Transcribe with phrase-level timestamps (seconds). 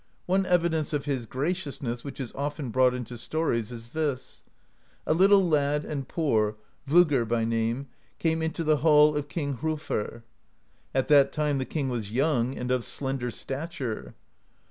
[0.25, 4.43] One evidence of his graciousness which is often brought into stories is this:
[5.05, 6.55] A little lad and poor,
[6.89, 7.85] Voggr by name,
[8.17, 10.23] came into the hall of King Hrolfr.
[10.95, 14.15] At that time the king was young, and of slender stature.